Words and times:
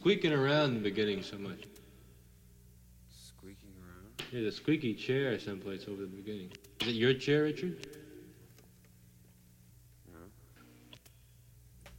squeaking 0.00 0.32
around 0.32 0.70
in 0.70 0.74
the 0.76 0.80
beginning 0.80 1.22
so 1.22 1.36
much. 1.36 1.64
Squeaking 3.10 3.70
around? 3.82 4.22
Yeah, 4.32 4.44
the 4.44 4.52
squeaky 4.52 4.94
chair 4.94 5.38
someplace 5.38 5.84
over 5.88 6.00
the 6.00 6.08
beginning. 6.08 6.50
Is 6.80 6.88
it 6.88 6.94
your 6.94 7.12
chair, 7.12 7.42
Richard? 7.42 7.86
No. 10.10 10.20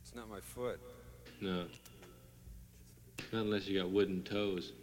It's 0.01 0.15
not 0.15 0.29
my 0.29 0.39
foot. 0.39 0.79
No. 1.41 1.65
Not 3.31 3.43
unless 3.43 3.67
you 3.67 3.79
got 3.79 3.91
wooden 3.91 4.23
toes. 4.23 4.73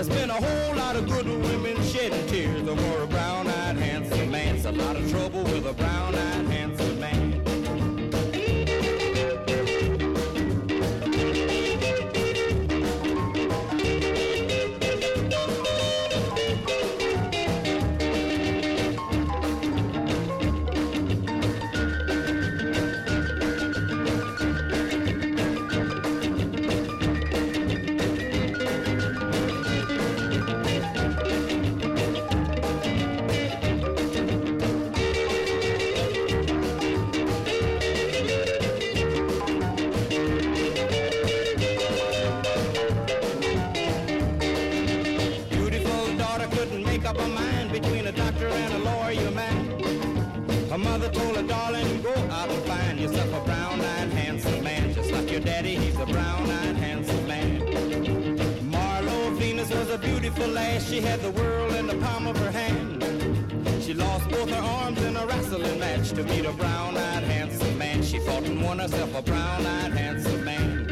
There's 0.00 0.18
been 0.18 0.30
a 0.30 0.32
whole 0.32 0.76
lot 0.76 0.96
of 0.96 1.06
good 1.10 1.26
women 1.26 1.76
shedding 1.82 2.26
tears 2.26 2.66
over 2.66 3.02
a 3.02 3.06
brown-eyed 3.06 3.76
handsome 3.76 4.30
man. 4.30 4.56
It's 4.56 4.64
a 4.64 4.72
lot 4.72 4.96
of 4.96 5.10
trouble 5.10 5.42
with 5.42 5.66
a 5.66 5.74
brown-eyed 5.74 6.46
handsome 6.46 6.69
Yes, 60.80 60.88
she 60.88 61.00
had 61.02 61.20
the 61.20 61.30
world 61.32 61.74
in 61.74 61.86
the 61.86 61.96
palm 61.96 62.26
of 62.26 62.36
her 62.38 62.50
hand. 62.50 63.04
She 63.82 63.92
lost 63.92 64.28
both 64.30 64.48
her 64.48 64.62
arms 64.62 65.02
in 65.02 65.14
a 65.14 65.26
wrestling 65.26 65.78
match 65.78 66.10
to 66.12 66.24
meet 66.24 66.46
a 66.46 66.52
brown-eyed 66.52 67.22
handsome 67.22 67.76
man. 67.76 68.02
She 68.02 68.18
fought 68.20 68.44
and 68.44 68.62
won 68.62 68.78
herself 68.78 69.14
a 69.14 69.20
brown-eyed 69.20 69.92
handsome 69.92 70.42
man. 70.42 70.86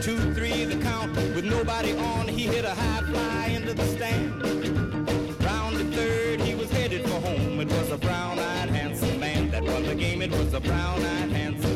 Two, 0.00 0.32
three, 0.34 0.64
the 0.64 0.76
count 0.82 1.16
with 1.34 1.44
nobody 1.44 1.96
on. 1.96 2.28
He 2.28 2.46
hit 2.46 2.64
a 2.64 2.74
high 2.74 3.02
fly 3.02 3.46
into 3.46 3.74
the 3.74 3.86
stand. 3.86 4.42
Round 5.42 5.76
the 5.76 5.96
third, 5.96 6.40
he 6.42 6.54
was 6.54 6.70
headed 6.70 7.02
for 7.02 7.20
home. 7.20 7.58
It 7.60 7.68
was 7.68 7.90
a 7.90 7.98
brown-eyed 7.98 8.68
handsome 8.68 9.18
man 9.18 9.50
that 9.50 9.64
won 9.64 9.82
the 9.82 9.94
game. 9.96 10.22
It 10.22 10.30
was 10.30 10.54
a 10.54 10.60
brown-eyed 10.60 11.30
handsome. 11.30 11.69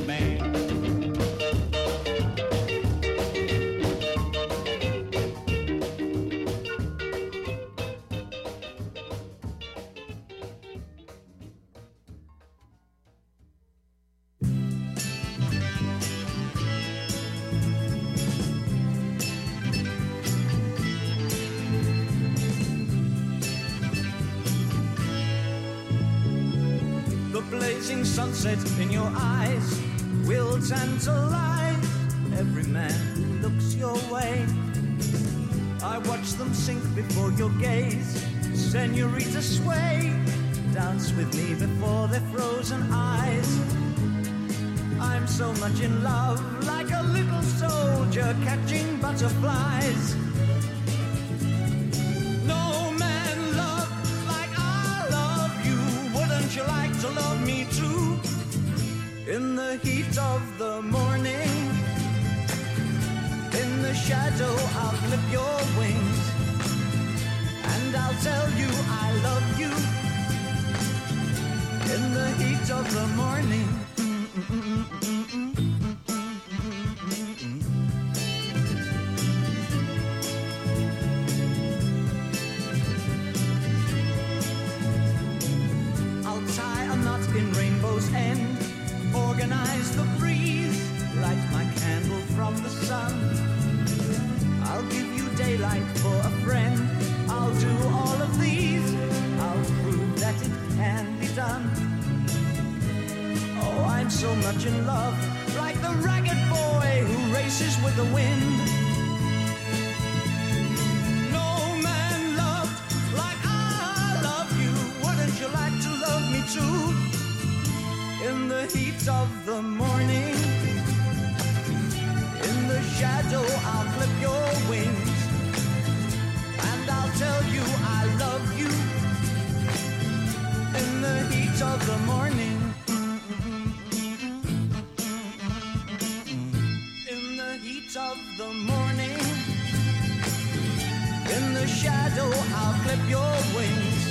the 141.65 141.71
shadow, 141.71 142.31
I'll 142.57 142.75
clip 142.85 143.01
your 143.09 143.33
wings. 143.57 144.03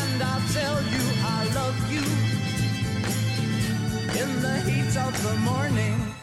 And 0.00 0.22
I'll 0.22 0.46
tell 0.52 0.78
you 0.92 1.04
I 1.24 1.40
love 1.54 1.78
you 1.90 2.04
in 4.20 4.42
the 4.42 4.56
heat 4.68 4.94
of 5.06 5.12
the 5.22 5.34
morning. 5.36 6.21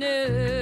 knew. 0.00 0.59